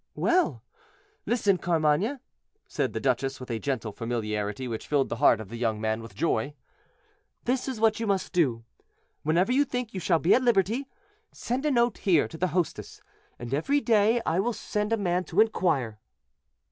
"Well! 0.15 0.63
listen, 1.27 1.59
Carmainges," 1.59 2.17
said 2.67 2.93
the 2.93 2.99
duchess, 2.99 3.39
with 3.39 3.51
a 3.51 3.59
gentle 3.59 3.91
familiarity 3.91 4.67
which 4.67 4.87
filled 4.87 5.09
the 5.09 5.17
heart 5.17 5.39
of 5.39 5.49
the 5.49 5.59
young 5.59 5.79
man 5.79 6.01
with 6.01 6.15
joy; 6.15 6.55
"this 7.45 7.67
is 7.67 7.79
what 7.79 7.99
you 7.99 8.07
must 8.07 8.33
do, 8.33 8.63
whenever 9.21 9.51
you 9.51 9.63
think 9.63 9.93
you 9.93 9.99
shall 9.99 10.17
be 10.17 10.33
at 10.33 10.41
liberty—send 10.41 11.67
a 11.67 11.69
note 11.69 11.99
here 11.99 12.27
to 12.27 12.37
the 12.39 12.47
hostess, 12.47 12.99
and 13.37 13.53
every 13.53 13.79
day 13.79 14.19
I 14.25 14.39
will 14.39 14.53
send 14.53 14.91
a 14.91 14.97
man 14.97 15.23
to 15.25 15.39
inquire." 15.39 15.99